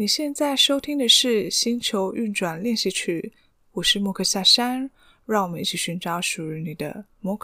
[0.00, 3.34] 你现在收听的是《星球运转练习曲》，
[3.72, 4.90] 我是莫克夏山，
[5.26, 7.36] 让我们一起寻找属于你的莫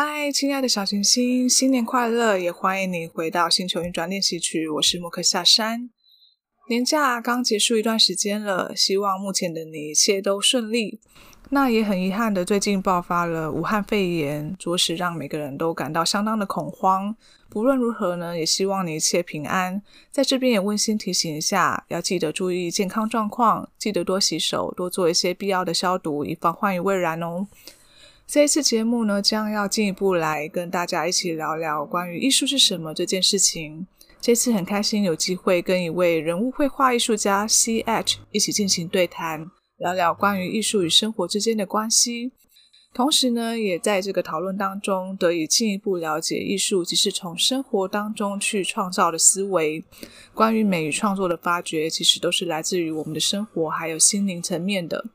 [0.00, 2.38] 嗨，亲爱的小行星，新年快乐！
[2.38, 4.68] 也欢迎你回到星球运转练习曲。
[4.68, 5.90] 我是莫克夏山。
[6.68, 11.00] 年假刚结束一段时间了，希望目前的你一切都顺利。
[11.50, 17.16] 那也很遗憾的，最近爆发了武汉肺炎，着实让每个人都感到相当的恐慌。
[17.50, 19.82] 不论如何呢，也希望你一切平安。
[20.12, 27.48] 在这边也温馨提醒一下，要记得注意健康状况，记得多洗手，多做一些必要的消毒，以防患于未然哦。
[28.28, 33.86] 这一次节目呢，将要进一步来跟大家一起聊聊关于艺术是什么这件事情。
[34.20, 42.32] 这次很开心有机会跟一位人物绘画艺术家 C.H 一起进行对谈，聊聊关于艺术与生活之间的关系。
[42.92, 49.82] 同时呢，也在这个讨论当中得以进一步了解艺术即是从生活当中去创造的思维。
[50.34, 55.06] 关于美与创作的发掘，其实都是来自于我们的生活还有心灵层面的。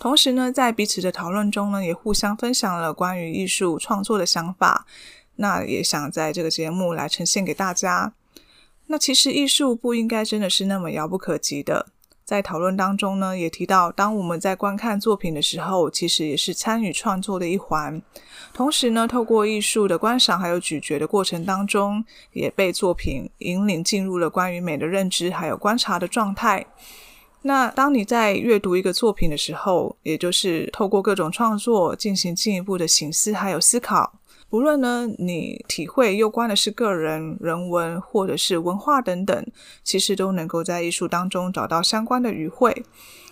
[0.00, 4.86] 同时呢，在彼此的讨论中呢，也互相分享了关于艺术创作的想法。
[5.36, 8.14] 那也想在这个节目来呈现给大家。
[8.86, 11.88] 那其实艺术不应该真的是那么遥不可及的。
[12.24, 18.00] 在讨论当中呢，也提到，当我们在观看作品的时候，其实也是参与创作的一环。
[18.54, 26.64] 同时呢，透过艺术的观赏还有咀嚼的过程当中，也被作品引领进入了关于美的认知还有观察的状态。
[27.42, 34.20] 那当你在阅读一个作品的时候，也就是透过各种创作进行进一步的省思还有思考。
[34.50, 39.46] 不论呢，你体会攸关的是个人、人文或者是文化等等，
[39.84, 42.84] 其实都能够在艺术当中找到相关的语汇。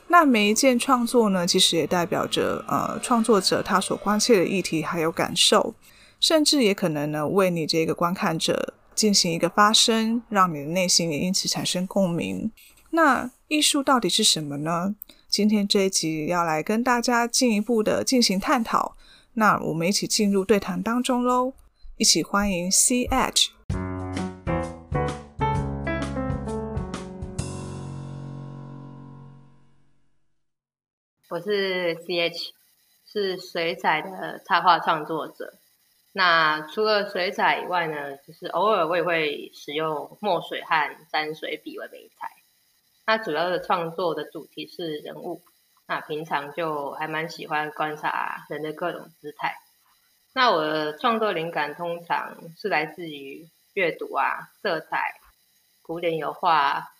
[0.06, 5.74] 那每一件创作呢，其实也代表着呃创作者他所关切的议题还有感受，
[6.20, 12.50] 甚至也可能呢为你这个观看者进行一个发声，让你的内心也因此产生共鸣。
[12.90, 14.94] 那艺术到底是什么呢？
[15.26, 18.94] 今天这一集要来跟大家进一步的进行探讨。
[19.32, 21.54] 那我们一起进入对谈当中喽，
[21.96, 23.52] 一起欢迎 C.H。
[31.30, 32.52] 我是 C.H，
[33.10, 35.54] 是水彩的插画创作者。
[36.12, 42.28] 那除了水彩以外呢，就是偶尔我也会使用墨水和沾水笔为媒材。
[43.08, 45.40] 它主要的创作的主题是人物，
[45.86, 49.56] 那平常就还蛮喜欢观察人的各种姿态。
[50.34, 55.14] 那我的创作灵感通常是来自于阅读啊、色彩、
[55.80, 56.92] 古典油画、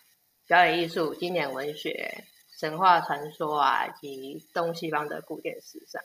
[0.47, 2.23] 表演艺术、经典文学、
[2.57, 6.01] 神话传说啊，以及东西方的古典时尚。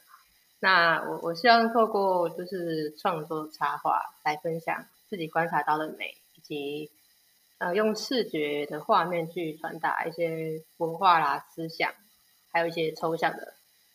[0.61, 6.91] 那我我希望透过就是创作插画来分享自己观察到的美，以及。
[7.59, 11.95] 呃，用视觉的画面去传达一些文化啦、思想，
[12.53, 13.55] 还有一些抽象的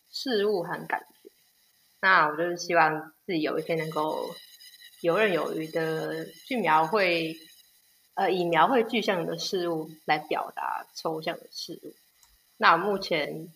[0.09, 1.29] 事物和感觉。
[1.99, 4.33] 那我就是希望自己有一天能够
[5.01, 7.35] 游刃有余的去描绘，
[8.15, 11.93] 呃，以描绘具象的事物来表达抽象的事物。
[12.57, 13.51] 那我目前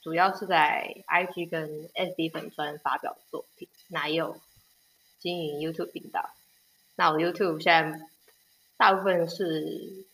[0.00, 4.40] 主要是在 IG 跟 FB 粉专发表作品，那也有
[5.18, 6.30] 经营 YouTube 频道。
[6.94, 8.00] 那我 YouTube 现在。
[8.78, 10.06] 大部分是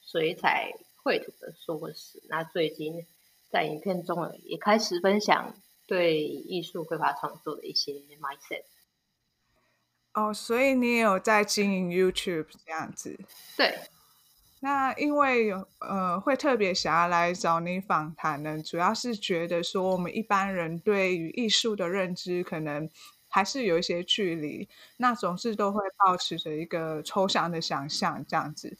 [0.00, 2.22] 水彩绘图的硕士。
[2.28, 3.04] 那最近
[3.50, 5.52] 在影片中也开始分享
[5.84, 8.62] 对艺术绘画创作的一些 mindset。
[10.12, 13.18] 哦，所以你也有在经营 YouTube 这样子？
[13.56, 13.76] 对。
[14.60, 22.88] 那因为有呃，会特别想要来找你访谈呢，主要是觉得说我们一般人对于艺术的认知可能。
[23.34, 28.78] 还是有一些距离，那总是都会保持着一个抽象的想象这样子，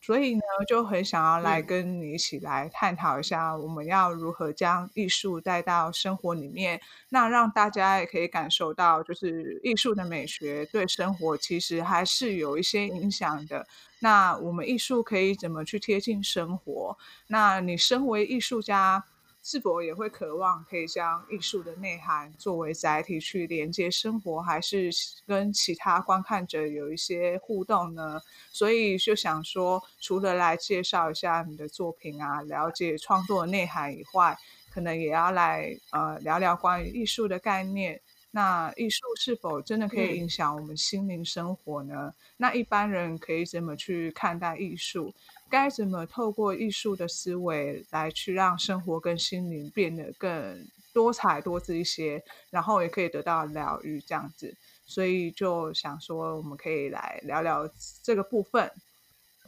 [0.00, 13.66] 所以呢，就很想要来跟你一起来探讨一下，我们要如何将艺术带到生活里面，那让大家也可以感受到，就是艺术的美学对生活其实还是有一些影响的。
[13.98, 16.96] 那我们艺术可以怎么去贴近生活？
[17.26, 19.04] 那你身为艺术家，
[19.50, 24.90] 是否也会渴望可以将艺术的内涵作为载体去连接生活，还是
[25.26, 28.20] 跟其他观看者有一些互动呢？
[28.50, 34.36] 所以就想说，除了来介绍一下你的作品啊，了解创作的内涵以外，
[34.70, 37.98] 可能也要来呃聊聊关于艺术的概念。
[38.30, 41.94] 那艺术是否真的可以影响我们心灵生活呢？
[42.08, 45.14] 嗯、那一般人可以怎么去看待艺术？
[45.50, 54.56] 该怎么透过艺术的思维来去让生活跟心灵变得更多彩多姿一些，然后也可以得到疗愈这样子。
[54.84, 57.68] 所以就想说，我们可以来聊聊
[58.02, 58.70] 这个部分。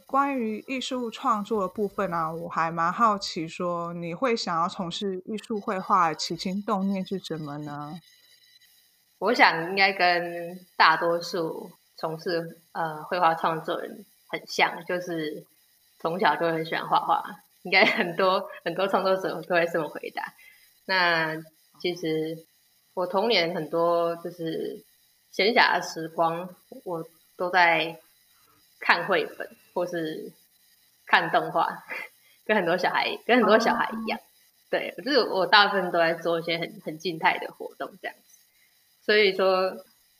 [0.05, 7.99] 关于艺术创作的部分呢、啊，我还蛮好奇，说你会想要从事艺术绘画的，起心动念是什么呢？
[9.19, 15.45] 我想应该跟大多数从事呃绘画创作人很像，就是。
[16.01, 17.23] 从小就很喜欢画画，
[17.61, 20.33] 应该很多很多创作者都会这么回答。
[20.85, 21.35] 那
[21.79, 22.43] 其实
[22.95, 24.83] 我童年很多就是
[25.29, 26.49] 闲暇的时光，
[26.83, 27.05] 我
[27.37, 27.99] 都在
[28.79, 30.31] 看绘本或是
[31.05, 31.83] 看动画，
[32.45, 34.19] 跟很多小孩跟很多小孩一样。
[34.71, 38.39] 对，就是我大部分都在做一些很很静态的活动这样子。
[39.05, 39.77] 所以说，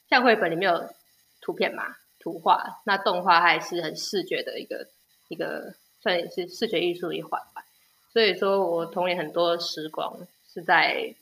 [0.10, 0.94] 像绘本里面有
[1.42, 4.88] 图片嘛，图画，那动画还是很视觉的一个。
[5.32, 7.64] 一个算是视觉艺术的一环吧，
[8.12, 10.14] 所以说我童年很多时光
[10.54, 11.16] 是在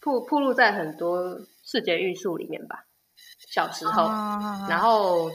[0.00, 2.86] 铺铺路在很多视觉艺术里面吧。
[3.50, 5.30] 小时候，啊、然后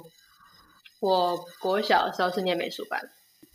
[0.99, 2.99] 我国小的时候是念美术班。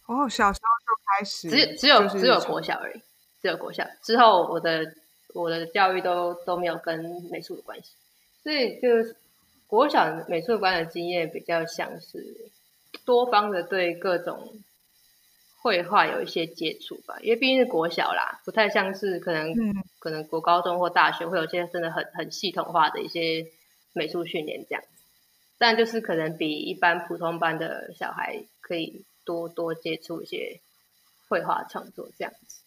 [0.06, 3.02] 哦，小时候就开始，只只有只有国小而已，
[3.42, 4.94] 只有国小之后，我的
[5.34, 7.00] 我的教育都都没有跟
[7.32, 7.90] 美术有关系，
[8.44, 9.16] 所以就是
[9.66, 12.52] 国小美术班的经验比较像是。
[13.04, 14.62] 多方的对各种
[15.60, 23.46] 绘画有一些接触吧，因为毕竟是国小啦，不太像是可能、嗯、可能国高中或大学会有些真的很很系统化的一些
[23.92, 24.88] 美术训练这样子，
[25.58, 30.60] 但就是可能比一般普通班的小孩可以多多接触一些
[31.28, 32.60] 绘画创作这样子。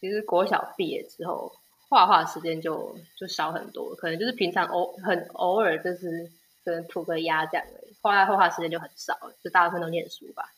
[0.00, 1.56] 其实国小毕业之后，
[1.88, 6.30] 画画时间就就少很多，可能就是平常偶很偶尔就是
[6.64, 7.66] 可能涂个鸦这样。
[8.02, 10.52] 后来画画时间就很少，就大部分都念书吧。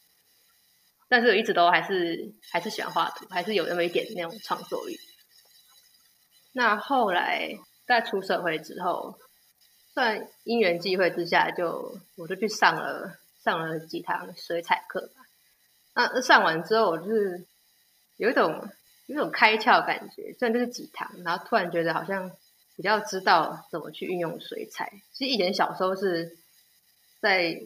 [1.06, 4.98] 但是我一直都还是还是喜欢画图，还是有那么一点那种创作欲。
[6.52, 7.50] 那后来
[7.86, 9.18] 在出社会之后，
[9.92, 15.22] 算因缘际会之下就，我就去上了上了几堂水彩课吧。
[15.92, 17.44] 那上完之后，我就是
[18.16, 18.66] 有一种
[19.06, 22.32] 有一种开窍感觉，虽然就是几堂，然后突然觉得好像
[22.74, 24.90] 比较知道怎么去运用水彩。
[25.12, 26.38] 其实以前小时候是。
[27.24, 27.58] 在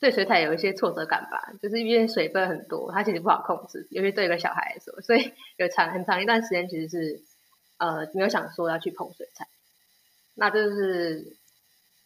[0.00, 7.22] 对水彩有一些挫折感吧，就是因为水分很多，它其实不好控制，尤其对一个小孩来说，所以有长很长一段时间其实是
[7.78, 9.46] 呃没有想说要去碰水彩。
[10.34, 11.36] 那就是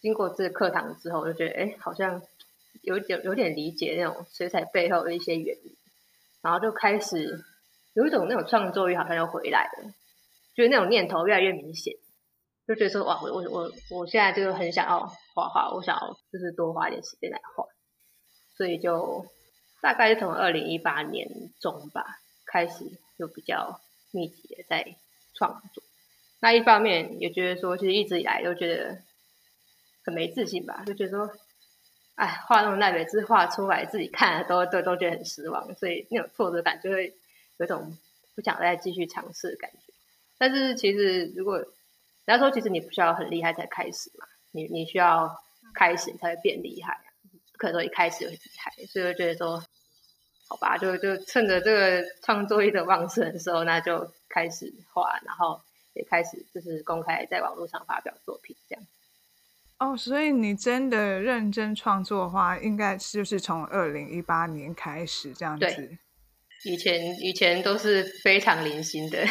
[0.03, 2.21] 经过这个课堂之后，我就觉得哎，好像
[2.83, 5.75] 有点有点理解那种水彩背后的一些原理，
[6.43, 7.43] 然后就开始
[7.95, 9.93] 有一种那种创作欲好像又回来了，
[10.55, 11.95] 就是那种念头越来越明显。
[12.73, 15.01] 就觉得说哇，我我我我现在就很想要
[15.35, 17.67] 画画，我想要就是多花一点时间来画，
[18.57, 19.27] 所以就
[19.83, 21.29] 大概是从二零一八年
[21.61, 22.03] 中吧
[22.47, 22.87] 开始
[23.19, 23.79] 就比较
[24.11, 24.97] 密集的在
[25.35, 25.83] 创作。
[26.41, 28.97] 那一方面也觉得说，其实一直以来都觉得
[30.07, 31.31] 很没自信吧，就觉得说，
[32.15, 37.13] 哎，画那么烂，每次画出来自己看都都都觉得很失望，所以那种挫折感就会
[37.59, 37.99] 有种
[38.35, 39.93] 不想再继续尝试的感觉。
[40.39, 41.63] 但是其实如果
[42.25, 45.29] 人家说，其实你不需要很厉害才开始嘛，你你需要
[45.75, 47.01] 开始你才会变厉害，
[47.53, 48.73] 不可能说一开始就很厉害。
[48.87, 49.63] 所以我觉得说，
[50.49, 55.61] 好吧，就就趁着这个创作力的旺盛的时候，那就开始画，然后
[55.95, 58.85] 也开始就是公开在网络上发表作品这样。
[59.79, 65.67] 哦，所以你真的认真创作的话，应该就是从二零一八年开始这样子。
[65.67, 65.99] 对，
[66.65, 69.27] 以前以前都是非常零星的。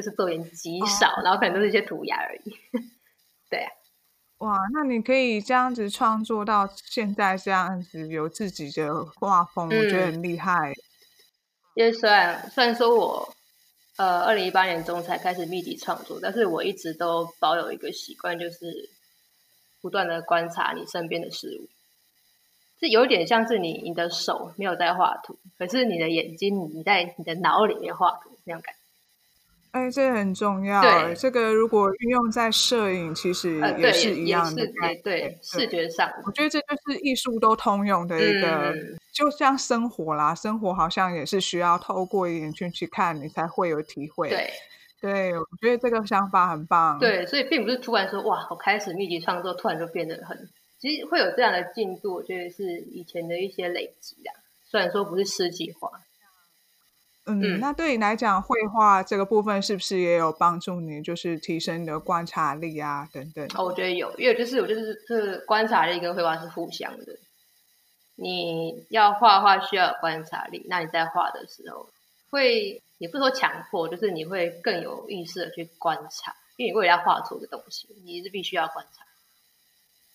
[0.00, 2.56] 就是作品极少，哦、然后可能都是一些涂鸦而已。
[3.50, 3.70] 对啊，
[4.38, 10.72] 哇，那你可以这样子创作到现在这样子，有自己的画风，嗯、我觉得很厉害。
[11.74, 13.34] 因为虽然虽然说我
[13.98, 18.88] 呃二零一八年中才开始密集创作，但是我一直都保有一个习惯，就是
[19.82, 21.68] 不断的观察你身边的事物。
[22.78, 28.79] 这有点像是你你的手没有在画图，可是你的眼睛你在你的脑里面画图那种感觉。
[29.72, 30.82] 哎，这很重要。
[30.82, 34.62] 对，这个如果运用在摄影，其实也是一样的。
[34.62, 44.28] 呃、对，对，视觉上，我觉得这就是艺术都通用的一个，嗯、就像生活啦，生活好像也是需要透过眼睛去看，你才会有体会。
[44.28, 44.50] 对，
[45.00, 46.98] 对，我觉得这个想法很棒。
[46.98, 50.36] 对，所以并不是突然说哇，我开始密集创作，突然就变得很，
[50.80, 54.34] 其实会有这样的进度，我觉得是以前的一些累积啊，
[54.68, 55.89] 虽然说不是诗计划。
[57.26, 63.46] 嗯，嗯，那对你来讲，绘画这个部分是不是也有帮助你，就是提升你的观察力啊，等等？
[63.54, 67.16] 哦，我觉得有，因为就是我就是这观察力跟绘画是互相的。
[68.16, 71.90] 你要画画需要有观察力，那你在画的时候
[72.30, 79.04] 会，也不是说强迫，就是你会更有意识的去观察，因为你为了要画出的东西，你是必须要观察。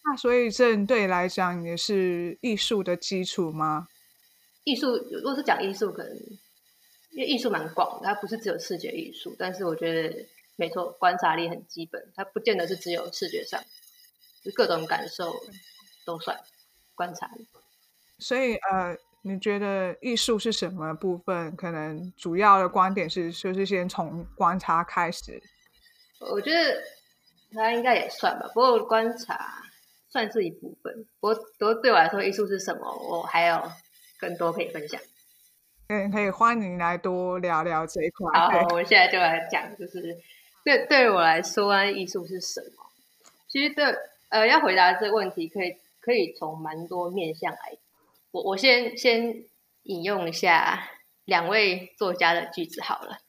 [0.03, 3.87] 那所以这对你来讲也是艺术的基础吗？
[4.63, 6.15] 艺术，如果是讲艺术，可能。
[7.15, 13.63] 因为艺术蛮广的，它不是只有视觉艺术，但是我觉得没错，观察力很基本，它不见得是只有视觉上，
[14.43, 15.33] 就各种感受
[16.05, 16.37] 都算
[16.93, 17.47] 观察力。
[18.19, 21.55] 所以呃，你觉得艺术是什么部分？
[21.55, 25.41] 可能主要的观点是，就是先从观察开始。
[26.19, 26.83] 我觉得
[27.53, 29.63] 它应该也算吧，不过观察
[30.09, 31.05] 算是一部分。
[31.21, 32.81] 不过，不过对我来说，艺术是什么？
[33.09, 33.71] 我还有
[34.19, 34.99] 更多可以分享。
[35.87, 38.39] 嗯，可以欢迎来多聊聊这一块。
[38.39, 40.17] 好， 我们现在就来讲，就是
[40.63, 42.89] 对对我来说，艺术是什么？
[43.47, 43.85] 其实对，
[44.29, 47.77] 呃，要回答这个问题，可以可以从蛮多面向来。
[48.31, 49.43] 我我先先
[49.83, 50.89] 引用一下
[51.25, 53.19] 两位作家的句子好了。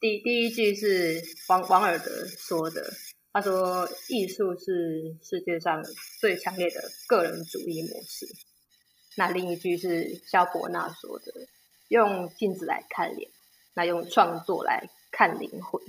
[0.00, 2.90] 第第一句是王王尔德说的，
[3.32, 5.80] 他说：“艺术是世界上
[6.18, 8.26] 最强烈的个人主义模式。”
[9.16, 11.32] 那另一句是萧伯纳说的。
[11.90, 13.28] 用镜子来看脸，
[13.74, 15.82] 那用创作来看灵魂。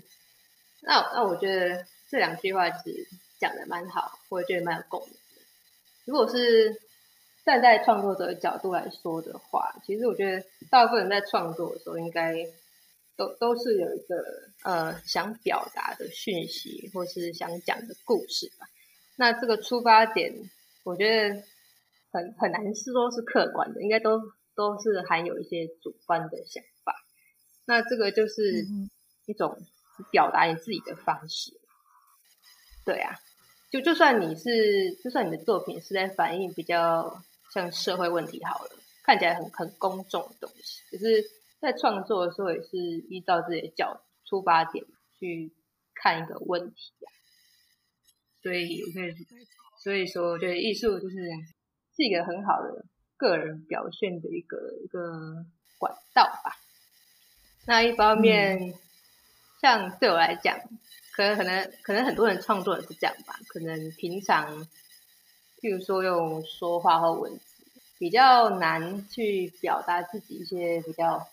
[0.82, 3.08] 那那我觉得这两句话是
[3.40, 5.42] 讲的蛮好，我也觉得蛮有共鸣的。
[6.06, 6.82] 如果是
[7.46, 12.34] 站在创作者的角度来说的话，其实我觉得大部分人在创作的时候，应该
[13.16, 14.16] 都都是有一个
[14.64, 18.68] 呃想表达的讯息，或是想讲的故事吧。
[19.18, 20.34] 那这个出发点，
[20.84, 21.44] 我觉得
[22.12, 24.20] 很很难是说是客观的，应该都。
[24.62, 26.94] 都是含有一些主观的想法，
[27.66, 28.68] 那这个就是
[29.26, 29.58] 一种
[30.12, 31.60] 表达你自己的方式。
[32.86, 33.16] 对啊，
[33.72, 38.72] 就就算你是，就算你的作品是在反映比较像社会问题好了，
[39.04, 41.24] 看起来很很公众的东西，可是
[41.60, 42.78] 在创作的时候也是
[43.10, 44.86] 依照自己的角出发点
[45.20, 45.52] 去
[45.96, 47.10] 看一个问题啊。
[48.44, 48.84] 所以
[49.84, 51.18] 所以说，我觉得艺术就是
[51.96, 52.86] 是一个很好的。
[53.22, 55.46] 个人表现的一个一个
[55.78, 56.58] 管道吧。
[57.68, 58.74] 那一方面，嗯、
[59.62, 60.60] 像对我来讲，
[61.14, 63.40] 可能可能可能很多人创作也是这样吧。
[63.48, 64.66] 可能平常，
[65.62, 67.44] 譬如说用说话或文字，
[68.00, 71.28] 比较难去表达自己一些比较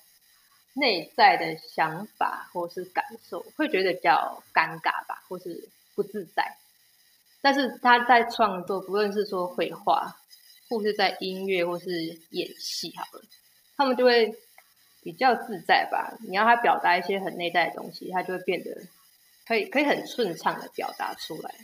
[0.74, 6.58] 内在的想法或是感受，会觉得比较尴尬吧，或是不自在。
[7.40, 10.17] 但是他在创作，不论是说绘画。
[10.68, 11.90] 或是在音乐，或是
[12.30, 13.22] 演戏，好了，
[13.76, 14.30] 他们就会
[15.02, 16.18] 比较自在吧。
[16.28, 18.70] 你要他表达一些很内在的东西，他就会变得
[19.46, 21.54] 可以可以很顺畅的表达出来。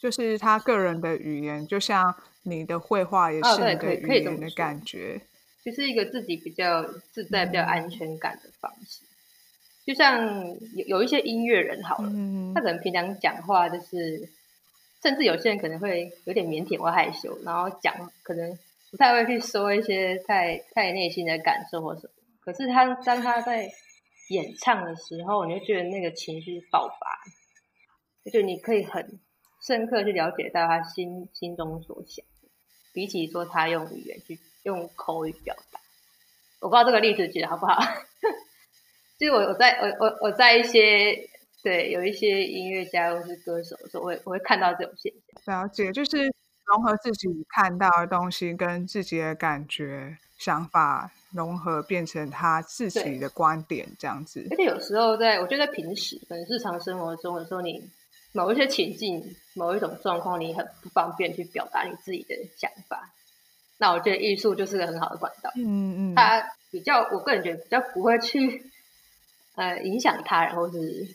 [0.00, 5.20] 就是他个人的语言，就像你的绘画也是你的语言的感觉，
[5.64, 6.82] 就是一个自己比较
[7.12, 9.04] 自在、比较安全感的方式。
[9.04, 9.08] 嗯、
[9.84, 14.28] 就像有有一些音乐人，好了，嗯、他可能平常讲话就是。
[15.06, 17.94] 甚至有些人可能会有点腼腆或害羞，然后讲
[18.24, 18.58] 可能
[18.90, 22.10] 不太会去说一些太太内心的感受或什么。
[22.40, 23.70] 可是他当他在
[24.30, 29.20] 演唱的时候，你就觉得那个情绪爆发，就你可以很
[29.64, 32.26] 深刻去了解到他心心中所想，
[32.92, 35.78] 比起说他用语言去用口语表达。
[36.58, 37.80] 我不知道这个例子举得好不好？
[39.20, 41.30] 就是我我在我我我在一些。
[41.66, 45.12] 对，有一些音乐家或是歌手的时候，我会我会看到这种现
[45.44, 45.62] 象。
[45.62, 46.32] 了解，就是
[46.64, 54.46] 融合自己看到的东西跟自己的感觉、想法融合，变成他自己的观点，这样子。
[54.48, 57.82] 而且有时候在，我觉得在平时可能日常生活中的时候，你
[58.30, 63.10] 某一些情境、某一种状况，你很不方便去表达你自己的想法。
[63.78, 65.50] 那我觉得艺术就是个很好的管道。
[65.56, 68.70] 嗯嗯，它比较，我个人觉得比较不会去
[69.56, 71.08] 呃影响他人，或是。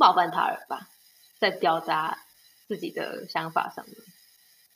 [0.00, 0.88] 冒犯他人吧，
[1.40, 2.16] 在表达
[2.68, 3.96] 自己的想法上面，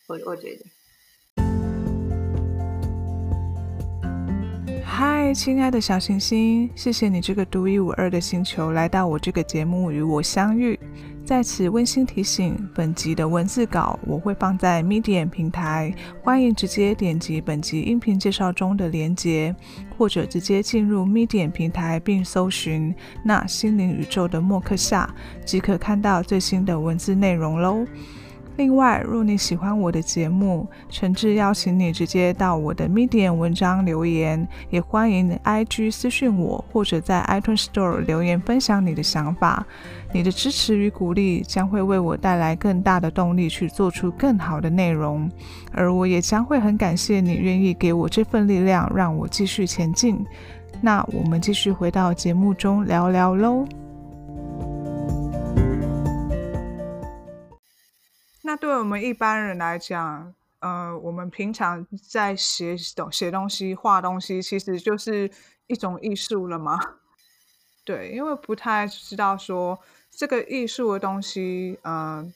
[0.08, 0.64] 我我觉得。
[4.84, 10.78] 嗨，亲爱的小行星，谢谢你这个独一无二的星球来到我这个节目与我相遇。
[11.24, 19.54] 在此温馨提醒，本集的文字稿我会放在 Medium 平台，欢迎直接点击本集音频介绍中的连接，
[19.96, 25.08] 或者直接进入 Medium 平台并搜寻“那心灵宇宙的默克夏”，
[25.46, 27.86] 即可看到最新的文字内容喽。
[28.56, 39.66] 另外，若你喜欢我的节目，诚挚邀请你直接到我的 Medium 文章留言，也欢迎 IG 私讯我，或者在 iTunes Store 留言分享你的想法。
[40.12, 45.30] 你的支持与鼓励将会为我带来更大的动力，去做出更好的内容，
[45.72, 50.22] 而我也将会很感谢你愿意给我这份力量，让我继续前进。
[50.82, 53.81] 那我们继续回到节目中聊聊喽。
[58.52, 65.30] 那对我们一般人来讲，呃，我们平常在写东写东西、画东西，其实就是
[65.68, 66.78] 一种艺术了吗？
[67.82, 69.80] 对，因为不太知道说
[70.10, 72.30] 这个艺术的东西，呃，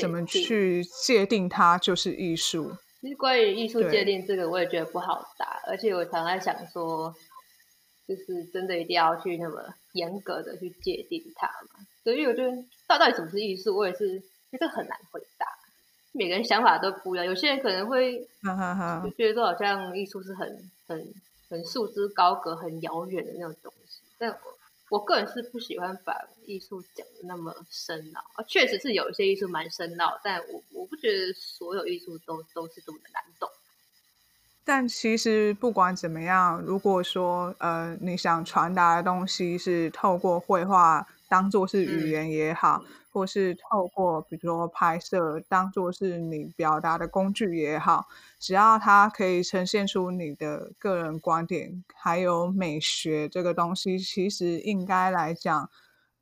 [0.00, 2.76] 怎么去界定它就是艺术。
[3.00, 7.12] 其实关于艺术界定这个，我也觉得不好答，而且我常在想说，
[8.06, 11.84] 就是真的一定要去那么严格的去界定它嘛？
[12.04, 12.52] 所以我觉得
[12.86, 14.22] 到到底什么是艺术，我也是。
[14.48, 15.46] 这个很难回答，
[16.16, 17.26] 每个人想法都不一样。
[17.26, 18.18] 有些人可能会
[19.02, 21.06] 就觉得说，好像艺术是很、很、
[21.50, 24.00] 很束之高阁、很遥远的那种东西。
[24.16, 24.38] 但我
[24.88, 26.14] 我个人是不喜欢把
[26.46, 28.24] 艺术讲的那么深奥。
[28.34, 33.50] 啊，确实是有一些艺术蛮深奥，但我我不觉得所有艺术都都是这么的难懂。
[34.64, 42.82] 但其实不管怎么样，如果说呃你想传达的东西是透过绘画当做是语言也好。
[42.86, 48.06] 嗯或是透过比如说拍摄当做是你表达的工具也好，
[48.38, 55.70] 只要它可以呈现出你的个人观点，还有美学这个东西，其实应该来讲，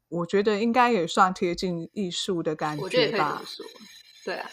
[0.09, 3.43] 我觉得应该也算贴近艺术的感觉吧。
[4.25, 4.49] 对啊，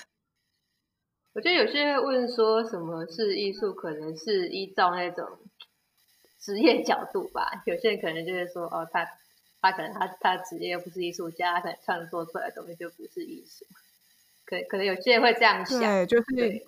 [1.34, 5.28] 我觉得有些人问说什么是艺术，可能是依照那种
[6.40, 7.62] 职业角度吧。
[7.68, 9.08] 有些人可能就是说，哦，他。
[9.62, 13.66] 他可能他他职业又不是艺术家，他可能创作出来的东西就不是艺术。
[14.44, 16.66] 可可能有些人会这样想，对，就是对，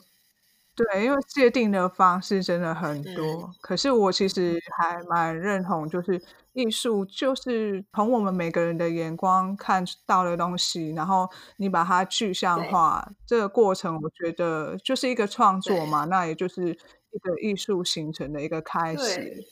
[0.75, 3.25] 对，因为界定的方式真的很多。
[3.25, 6.21] 嗯、可是我其实还蛮认同，就是
[6.53, 19.45] 艺术就是从我们每个人的眼光看到的东西，然后你把它具象化，这个过程我觉得就是一个创作嘛，那也就是一个艺术形成的一个开始。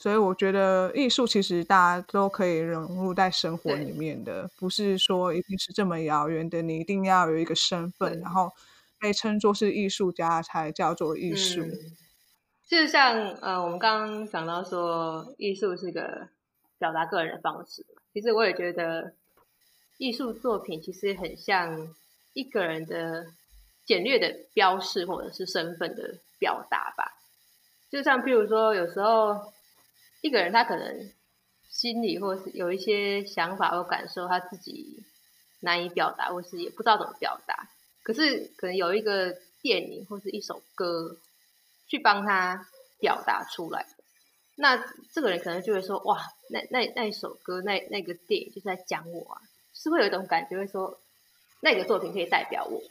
[0.00, 6.62] 所以我觉得艺术其实大家都可以融入在生活里面的，不是说一定是这么遥远的。
[6.62, 8.50] 你一定要有一个身份，然后
[8.98, 11.60] 被称作是艺术家才叫做艺术。
[11.60, 11.96] 嗯、
[12.66, 16.28] 就像呃，我们刚刚讲到说，艺术是个
[16.78, 17.84] 表达个人的方式。
[18.14, 19.12] 其实我也觉得，
[19.98, 21.94] 艺术作品其实很像
[22.32, 23.26] 一个人的
[23.84, 27.18] 简略的标示，或者是身份的表达吧。
[27.90, 29.52] 就像譬如说，有时候。
[30.20, 31.10] 一个人他可能
[31.70, 35.02] 心里或是有一些想法或感受，他自己
[35.60, 37.68] 难以表达，或是也不知道怎么表达。
[38.02, 41.16] 可是可能有一个电影或是一首歌
[41.88, 42.66] 去帮他
[42.98, 43.86] 表达出来，
[44.56, 44.76] 那
[45.12, 49.40] 这个人可能就会说：“哇，那那那一首歌，那那个电影就是在讲我啊！”
[49.72, 51.00] 是会有一种感觉，会说
[51.60, 52.82] 那个作品可以代表我，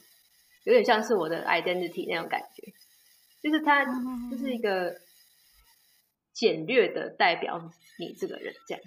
[0.64, 2.72] 有点像是我的 identity 那种感觉，
[3.40, 3.84] 就是他
[4.30, 5.00] 就是一个。
[6.40, 8.82] 简略的代表你这个人，这样。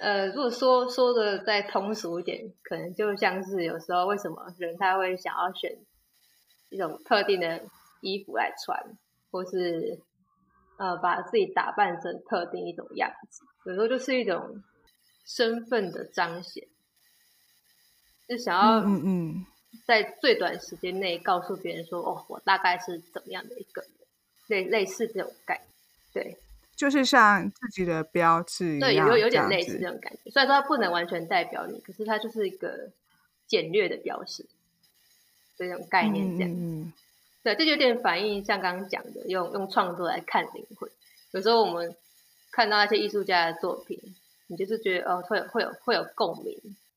[0.00, 5.78] 呃，如果说说的再通俗一点，可能就像是有时候为什么人他会想要选
[6.70, 7.62] 一种特定的
[8.00, 8.98] 衣服来穿，
[9.30, 10.00] 或是
[10.76, 14.60] 呃把自己打扮成特定一种样子，有时候就是一种
[15.24, 16.66] 身份的彰显，
[18.26, 19.46] 就想要嗯嗯
[19.86, 23.90] 在最短时间内告诉别人说，哦，我大概是怎么样的一个人，
[24.48, 25.68] 类类似这种概念。
[26.12, 26.36] 对，
[26.74, 30.30] 就是像自己的标志一样，对，有有点类似这种感觉。
[30.30, 32.90] 虽然说它不能完全代表你，可是它就是一个
[33.46, 34.46] 简略的标识，
[35.56, 36.50] 这种概念这样。
[36.50, 36.92] 嗯，
[37.42, 40.90] 对，这就有点反映像刚刚讲的，用用创作来看灵魂。
[41.32, 41.94] 有时候我们
[42.50, 44.00] 看到那些艺术家的作品，
[44.46, 46.56] 你就是觉得哦，会有会有会有共鸣。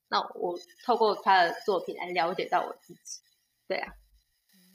[0.10, 3.19] 那我透过他的作品来了解到我自己。
[3.67, 3.93] 对啊，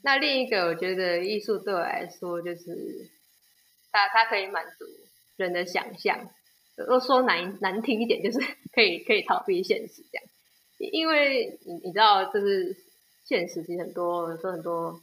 [0.03, 3.09] 那另一个我觉得艺术对我来说就是。
[3.97, 4.85] 它它可以满足
[5.37, 6.29] 人的想象，
[6.75, 8.39] 如果说难难听一点，就是
[8.71, 10.27] 可以可以逃避现实这样。
[10.77, 12.75] 因为你你知道，就是
[13.25, 15.01] 现实其实很多说很多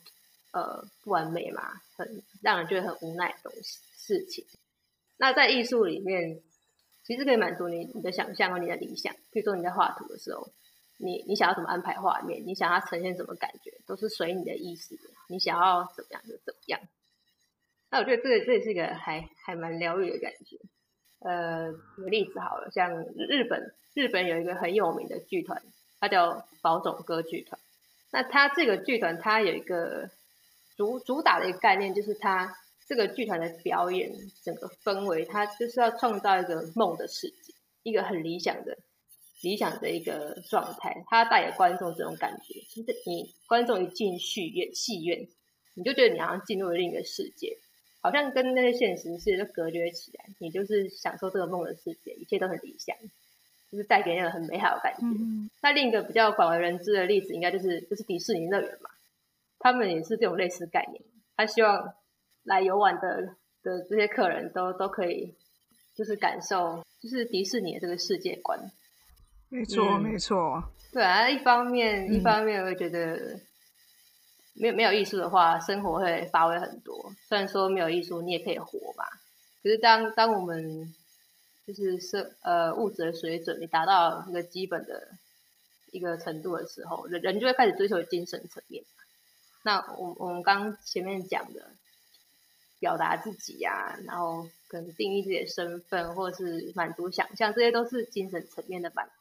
[0.52, 3.80] 呃不完美嘛，很让人觉得很无奈的东西。
[3.96, 4.44] 事情。
[5.16, 6.38] 那在艺术里面，
[7.04, 9.14] 其实可以满足你你的想象和你的理想。
[9.30, 10.46] 比如说你在画图的时候，
[10.98, 14.94] 你你想要怎么安排画面，你想要呈现什么感觉，都是随你的意思。
[15.28, 16.78] 你想要怎么样就怎么样。
[17.94, 20.56] 那我觉得这个这也是一个还还蛮疗愈的感觉。
[21.20, 25.62] 呃，举个例子好了，像日本日本有一个很有名的剧团，
[26.00, 27.56] 它叫宝冢歌剧团。
[28.10, 30.10] 那它这个剧团，它有一个
[30.76, 32.52] 主主打的一个概念，就是它
[32.88, 34.10] 这个剧团的表演
[34.42, 37.54] 整个氛围，它就是要创造一个梦的世界，
[37.84, 38.76] 一个很理想的
[39.40, 42.54] 理想的一个状态，它带给观众这种感觉。
[42.68, 45.28] 其实你观众一进戏院戏院，
[45.74, 47.56] 你就觉得你好像进入了另一个世界。
[48.04, 52.94] 好像跟那些现实世界都隔绝起来，你就是享受这个梦的世界，一切都很理想，
[53.72, 55.06] 就是带给人很美好的感觉。
[55.06, 58.90] 嗯、那另一个比较广为人知的例子，应该就是就是迪士尼乐园嘛，
[59.58, 61.02] 他们也是这种类似概念。
[61.34, 61.94] 他希望
[62.42, 65.34] 来游玩的的这些客人都都可以，
[65.94, 68.60] 就是感受，就是迪士尼的这个世界观。
[69.48, 70.62] 没错，嗯、没错。
[70.92, 73.40] 对啊，一方面，一方面我会觉得。
[74.54, 77.12] 没有没有艺术的话，生活会乏味很多。
[77.28, 79.04] 虽然说没有艺术，你也可以活嘛。
[79.62, 80.94] 可是当当我们
[81.66, 85.08] 就是生呃物质的水准，你达到一个基本的
[85.90, 88.84] 一个程度的时候，人人就会开始追求精神层面。
[89.64, 91.70] 那我我们刚前面讲的，
[92.78, 99.12] 表达自己呀、啊，然后可能定义自己的身份，或是满足想象，这些都是精神层面的满足。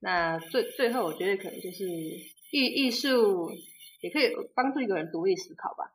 [0.00, 3.50] 那最最后，我觉得可能就是艺艺术。
[4.00, 5.92] 也可以帮助一个人独立思考吧，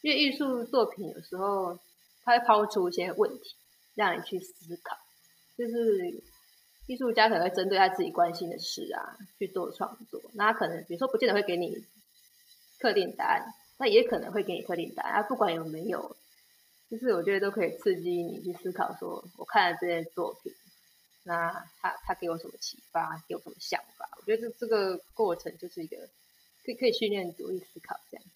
[0.00, 1.78] 因为艺术作品有时候
[2.24, 3.56] 它会抛出一些问题，
[3.94, 4.96] 让你去思考。
[5.56, 6.22] 就是
[6.86, 11.84] 艺术家可能会针对他自己关心的事啊去做创作，那他可能比如说不见得会给你
[12.78, 13.44] 特定答案，
[13.76, 15.14] 那也可能会给你特定答案。
[15.14, 16.16] 啊，不管有没有，
[16.88, 18.94] 就是我觉得都可以刺激你去思考。
[19.00, 20.52] 说我看了这件作品，
[21.24, 24.08] 那他他给我什么启发，给我什么想法？
[24.16, 25.96] 我觉得这这个过程就是一个。
[26.68, 28.26] 可以可以训练独立思考，这样。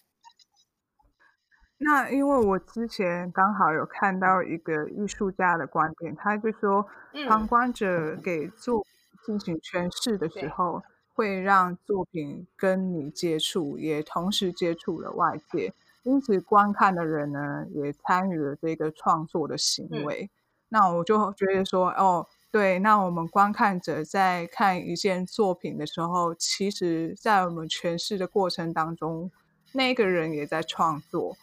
[1.77, 6.87] 那因为我之前刚好有看到一个艺术家的观点，他就说，
[7.27, 20.23] 旁观者给作品进行诠释的时候，嗯、会让作品跟你接触，也同时接触了外界，因此观看的人呢，也参与了这个创作的行为。
[20.23, 20.29] 嗯、
[20.69, 22.25] 那我就觉得说，哦。
[22.53, 29.31] 对，那我们观看者在看一件作品的时候，其实，在我们诠释的过程当中，
[29.71, 31.35] 那个人也在创作。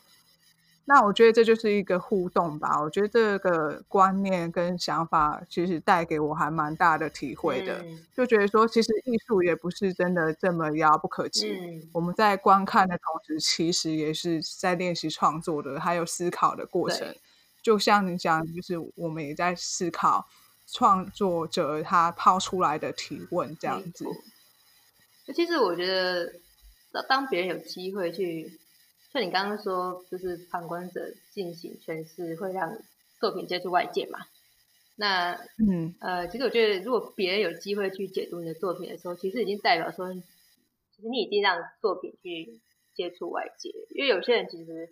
[0.84, 2.80] 那我觉得这就是一个互动吧。
[2.80, 7.82] 我觉得这个观念跟想法，其实带给我还蛮大的体会的。
[7.82, 11.50] 嗯、就觉得说，其实艺术也不是真的这么遥不可及。
[11.50, 17.12] 嗯、我们在观看的同时，其实也是在练习创作的，还有思考的过程。
[17.60, 20.28] 就像你讲，就是我们也在思考。
[20.72, 24.04] 创作者他抛出来的提问这样子，
[25.34, 26.32] 其实我觉得，
[27.08, 28.58] 当别人有机会去，
[29.12, 32.78] 像你刚刚说，就是旁观者进行诠释，会让
[33.18, 34.20] 作品接触外界嘛。
[34.94, 42.60] 那嗯呃，其实我觉得，如果别人有机会去解读你的作品的时候，其实已经代表说，其实你已经让作品去
[42.94, 43.70] 接触外界。
[43.90, 44.90] 因为有些人其实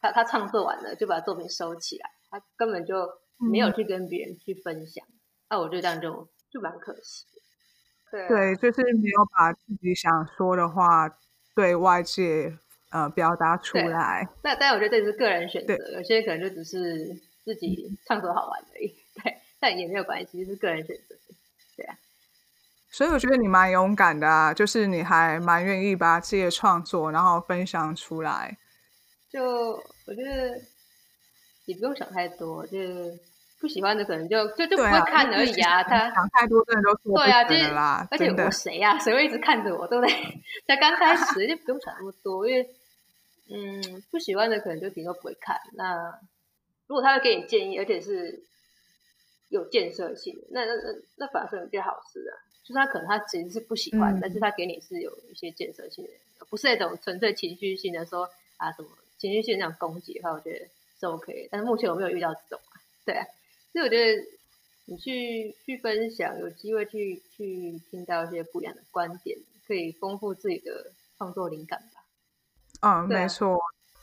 [0.00, 3.20] 他他创作完了就把作品收起来，他根本就。
[3.40, 5.04] 没有去跟别人去分享，
[5.48, 7.40] 那、嗯啊、我觉得这样就就蛮可惜的。
[8.10, 11.08] 对、啊、对，就是没有把自己想说的话
[11.54, 12.58] 对外界
[12.90, 14.28] 呃表达出来。
[14.42, 18.88] 那但我觉得这是个人选择，有些可能就只是自己唱歌好玩而已。
[19.22, 21.16] 对，但也没有关系，就是个人选择。
[21.76, 21.96] 对啊。
[22.90, 28.58] 所以我觉得你蛮勇敢的啊，就是你还蛮愿意把自己的创作然后分享出来。
[29.30, 29.42] 就
[30.06, 30.60] 我觉得
[31.66, 32.76] 也不用想太多，就。
[33.60, 37.64] 不喜欢的可能就就就不会看而已啊，他想太多真的都错对啊，就是
[38.10, 38.98] 而且我谁呀？
[38.98, 40.14] 谁会一直看着我，对不对？
[40.66, 42.70] 才刚开始就不用想那么多，因为
[43.52, 45.60] 嗯，不喜欢的可能就顶多不会看。
[45.74, 46.18] 那
[46.86, 48.42] 如果他会给你建议，而且是
[49.50, 52.34] 有建设性的，那那那那反而是一件好事啊。
[52.62, 56.04] 就是他可能他其实是不喜欢，但是他给你是有一些建设性
[56.38, 60.64] 的，不是那种纯粹情绪性的说啊什么情绪性那种攻击的话，我觉得
[60.98, 61.48] 是 OK。
[61.50, 63.26] 但是目前我没有遇到这种啊，对啊。
[63.72, 64.22] 所以我觉得
[64.86, 72.04] 你去去分享，有机会去去听到一些不一样的观点，可以丰富自己的创作灵感吧。
[72.80, 73.58] 嗯，啊、没错。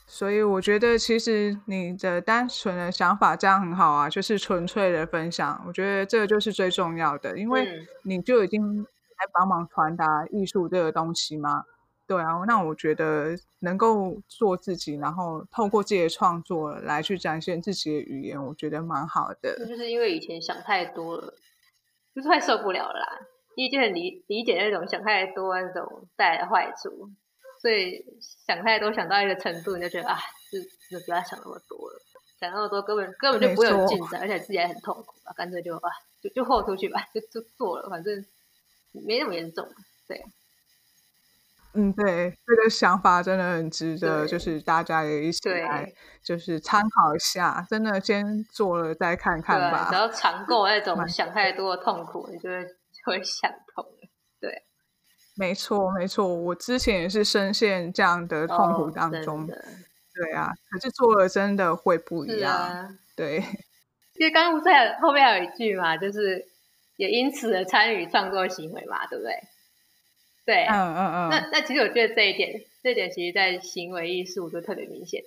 [0.06, 5.62] 所以我觉得其实你的单纯的想法这样很好啊，就是纯粹的分享。
[5.66, 11.64] 我觉得这个就是最重要的，因为你就已经来帮忙传达艺术这个东西嘛。
[12.08, 19.54] 对啊，那我觉得能够做自己，然后透过自己的创作来去展现自己的语言，我觉得蛮好的。
[19.58, 21.34] 那就是因为以前想太多了，
[22.14, 23.20] 就是快受不了了啦。
[23.58, 27.10] 你就很理理解那种想太多那种带来的坏处，
[27.60, 28.02] 所以
[28.46, 30.16] 想太多想到一个程度，你就觉得啊，
[30.50, 30.58] 就
[30.98, 32.00] 就不要想那么多了，
[32.40, 35.90] 想那么多根本根本就不会有进展，而且自己还很痛苦啊，干脆就啊
[36.22, 38.24] 就就豁出去吧，就就做了，反正
[38.92, 39.68] 没那么严重，
[40.06, 40.24] 对。
[41.74, 47.64] 嗯，对，这个想法真的很值得，就是大家也一起来，就是参考一下。
[47.68, 49.86] 真的，先做了再看看吧。
[49.88, 52.72] 只要尝够那种想太多的痛苦，你就会就
[53.04, 53.84] 会想通。
[54.40, 54.62] 对，
[55.36, 56.26] 没错，没错。
[56.26, 59.42] 我之前也是深陷这样的痛苦当中。
[59.42, 59.46] 哦、
[60.14, 62.52] 对啊，可是做了真的会不一样。
[62.52, 63.36] 啊、对，
[64.18, 66.44] 因为刚刚在后面还有一句嘛，就是
[66.96, 69.34] 也因此的参与创作行为嘛，对不对？
[70.48, 75.22] 对，嗯嗯嗯，那那其实我觉得这一点，这一点其实，在行为艺术就特别明显。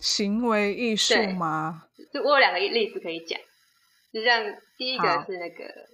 [0.00, 1.86] 行为艺术吗？
[2.12, 3.38] 就我有两个例子可以讲，
[4.12, 4.42] 就像
[4.76, 5.86] 第一个是那个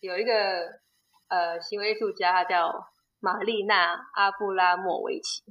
[0.00, 0.80] 有一个
[1.28, 2.88] 呃行为艺术家，他叫
[3.20, 5.44] 玛丽娜阿布拉莫维奇，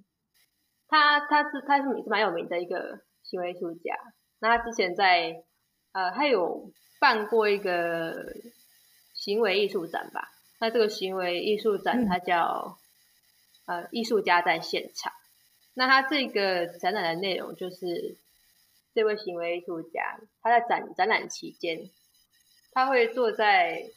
[0.90, 3.96] 他他是他是也是蛮有名的一个行为艺术家。
[4.42, 5.42] 那他之前在
[5.94, 8.14] 呃，他有办过一个
[9.14, 10.28] 行为艺术展吧。
[10.60, 12.78] 那这个行为艺术展，它叫、
[13.66, 15.14] 嗯、呃艺术家在现场。
[15.74, 18.18] 那他这个展览的内容就是，
[18.94, 21.90] 这位行为艺术家他在展展览期间，
[22.74, 23.90] 他会坐在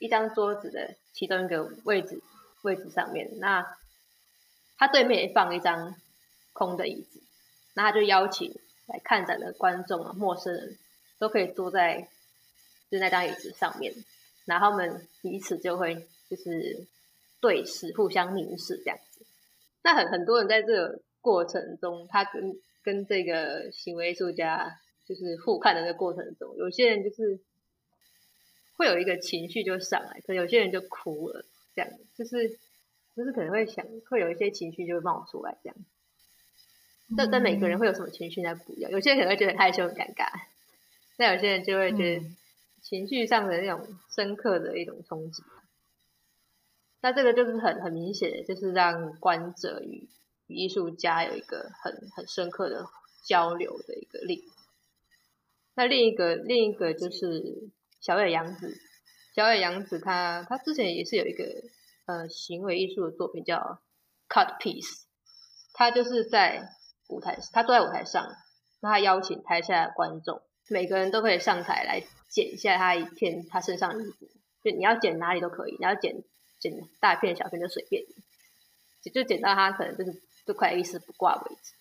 [0.00, 2.20] 一张桌子的其中一个位置
[2.62, 3.38] 位置上面。
[3.38, 3.76] 那
[4.76, 5.94] 他对面也放一张
[6.52, 7.22] 空的椅子，
[7.74, 8.52] 那他就邀请
[8.86, 10.76] 来看展的观众啊、陌生人
[11.20, 12.08] 都可以坐在
[12.90, 13.94] 就那张椅子上面。
[14.48, 15.94] 然后他们彼此就会
[16.30, 16.86] 就是
[17.38, 19.26] 对视，互相凝视这样子。
[19.82, 27.38] 那很很多人在这个过程中，他跟跟这个行为艺术家就是互看的这个过程中，有些人就是
[28.76, 31.44] 会有一个情绪就上来，可有些人就哭了，
[31.76, 32.48] 这样就是
[33.14, 35.76] 就是可能会想会有一些情绪就会冒出来这样。
[37.16, 40.26] 但但每个人会有什么情绪那不一样，有些人可能会觉得很害羞很尴尬，
[41.18, 42.26] 那有些人就会觉得。
[42.88, 45.42] 情绪上的那种深刻的一种冲击，
[47.02, 50.08] 那这个就是很很明显的，就是让观者与
[50.46, 52.86] 艺术家有一个很很深刻的
[53.26, 54.42] 交流的一个例。
[55.74, 57.68] 那另一个另一个就是
[58.00, 58.74] 小野洋子，
[59.34, 61.44] 小野洋子他他之前也是有一个
[62.06, 63.82] 呃行为艺术的作品叫
[64.30, 65.02] Cut Piece，
[65.74, 66.70] 他就是在
[67.10, 68.26] 舞台，他坐在舞台上，
[68.80, 72.02] 那他邀请台下的观众，每个人都可以上台来。
[72.28, 74.26] 剪一下他一片他身上的衣服，
[74.62, 76.14] 就你要剪哪里都可以，你要剪
[76.60, 78.02] 剪大片小片就随便
[79.02, 81.72] 你，就剪到他可能就是都快一丝不挂为止。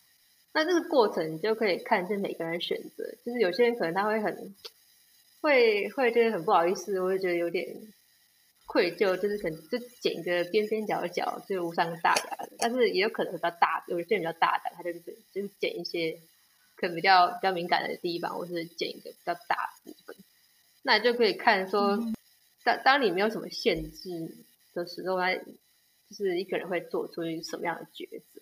[0.54, 4.56] 那这个过程你就可以看见每个人选择，就是有些人可能他会很
[5.42, 7.68] 会会觉得很不好意思，我会觉得有点
[8.68, 15.02] 愧疚，就是可能就剪一个边边角角就无伤大雅，但是也有可能比较大，有些人比较大胆，他就是
[15.34, 16.18] 就是剪一些
[16.78, 20.16] 可能比较比较敏感的地方，或是剪一个比较大的部分。
[20.84, 21.98] 那就可以看说，
[22.64, 24.32] 当当你没有什么限制
[24.74, 28.42] 的时候，他就是一个人会做出什么样的抉择，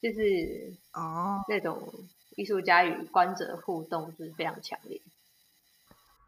[0.00, 1.92] 就是哦，那种
[2.36, 4.98] 艺术家与观者的互动就是非常强烈。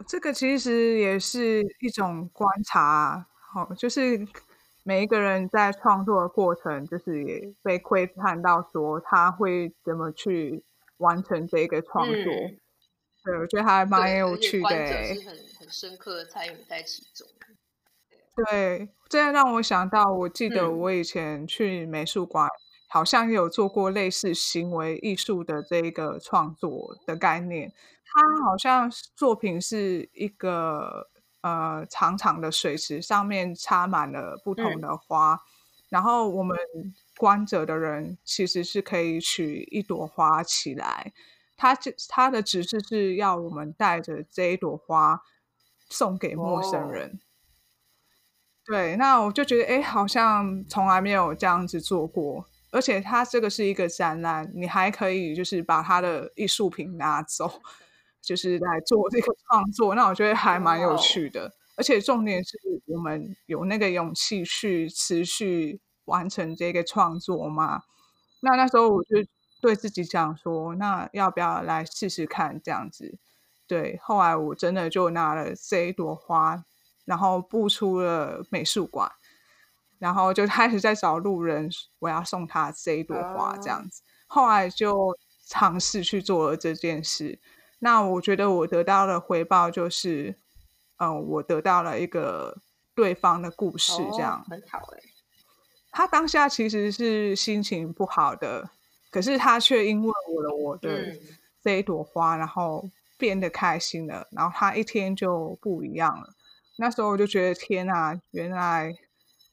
[0.07, 4.19] 这个其实也是一种观察，好、哦，就是
[4.83, 10.65] 每一个人在创作的过程，就是也被窥探到说他会怎么去
[10.99, 12.15] 完成这个创作。
[12.15, 12.59] 嗯
[13.25, 17.25] 对，我觉得还蛮有趣的，是很很深刻的参与在其中。
[18.35, 27.73] 对，这样让我想到，我记得我以前去美术馆，嗯、好像也有做过类似行为艺术的这个创作的概念。
[28.05, 31.09] 它好像作品是一个
[31.43, 35.41] 呃长长的水池，上面插满了不同的花，嗯、
[35.91, 36.57] 然后我们
[37.17, 41.13] 观者的人其实是可以取一朵花起来。
[41.57, 45.23] 他这他的指示是要我们带着这一朵花
[45.89, 47.11] 送给陌生人。
[47.11, 47.19] Oh.
[48.65, 52.47] 对，那我就觉得，哎，好像从来没有这样子做过。
[52.71, 57.61] 而且它这个是一个展览，你还可以就是把他的艺术品拿走，
[58.23, 59.95] 就是来做这个创作。
[59.95, 61.43] 那我觉得还蛮有趣的。
[61.43, 61.51] Oh.
[61.77, 62.57] 而且重点是
[62.87, 67.83] 我们有那个勇气去持续完成这个创作嘛。
[68.41, 69.17] 那那时候我就。
[69.63, 73.17] 对自己讲说，那要不要来试试看这样子？
[73.69, 76.65] 对，后来我真的就拿了这一朵花，
[77.05, 79.13] 然后步出了美术馆。
[80.01, 84.03] 然后就开始在找路人，我要送他这一朵花这样子。
[84.27, 87.39] 后来就尝试去做了这件事。
[87.85, 90.37] 那我觉得我得到的回报就是，
[90.99, 92.57] 嗯、呃，我得到了一个
[92.95, 95.01] 对方的故事，这样、哦、很好哎。
[95.91, 98.71] 他当下其实是心情不好的，
[99.11, 101.19] 可是他却因为我的我的
[101.61, 106.33] 这一朵花，嗯、然后变得开心了，然后他一天就不一样了。
[106.77, 108.95] 那时候我就觉得天啊，原来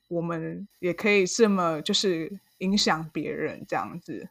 [0.08, 4.30] 我们也可以这么就是影响别人这样子，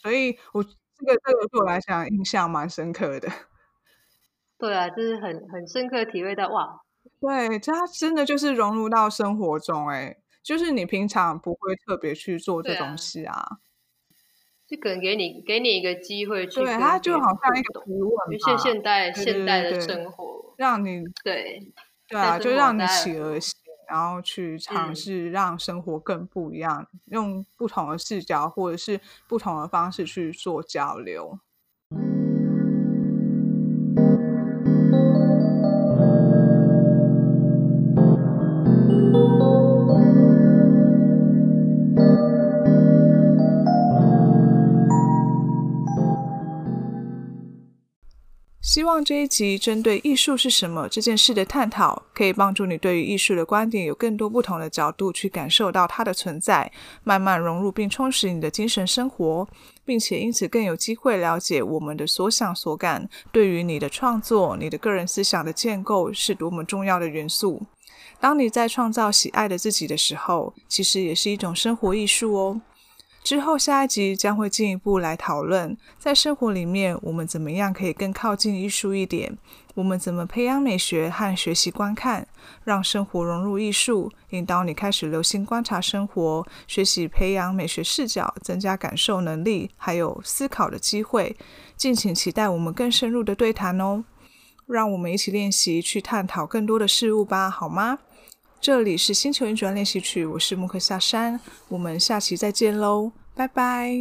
[0.00, 0.64] 所以我
[0.98, 3.28] 这个这个对我来讲印象蛮深刻的。
[4.58, 6.80] 对啊，就是很很深刻体会到哇，
[7.20, 10.16] 对，它真的就是融入到生活中哎。
[10.42, 13.48] 就是你平常不会特别去做这种事啊，啊
[14.68, 21.72] 就可能给你给你一个机会去，对，它就好像一个提问，现现代现代的生活，让你对
[22.06, 23.58] 对啊，就让你起而行，
[23.94, 31.38] 然后去尝试让生活更不一样，嗯，用不同的视角或者是不同的方式去做交流。
[48.74, 56.72] 希望这一集针对艺术是什么这件事的探讨，可以帮助你对于艺术的观点有更多不同的角度去感受到它的存在，
[57.04, 59.46] 慢慢融入并充实你的精神生活，
[59.84, 67.62] 并且因此更有机会了解我们的所想所感，对于你的创作、你的个人思想的建构是多么重要的元素。
[68.18, 72.60] 当你在创造喜爱的自己的时候，其实也是一种生活艺术哦。
[73.24, 79.38] 之后下一集将会进一步来讨论，在生活里面我们怎么样可以更靠近艺术一点？
[79.74, 82.28] 我们怎么培养美学和学习观看，
[82.64, 91.34] 让生活融入艺术，引导你开始留心观察生活，学习培养美学视角，增加感受能力，还有思考的机会。
[91.78, 94.04] 敬请期待我们更深入的对谈哦！
[94.66, 98.00] 让我们一起练习去探讨更多的事物吧，好吗？
[98.64, 103.94] 这里是星球运转练习曲，我是木克下山，我们下期再见喽，拜拜。